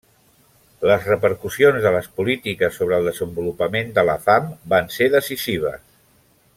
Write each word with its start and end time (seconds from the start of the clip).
Les 0.91 1.03
repercussions 1.09 1.83
de 1.83 1.91
les 1.97 2.09
polítiques 2.21 2.79
sobre 2.79 2.99
el 3.03 3.11
desenvolupament 3.11 3.93
de 3.99 4.05
la 4.11 4.19
fam 4.27 4.49
van 4.75 4.91
ser 4.99 5.11
decisives. 5.19 5.87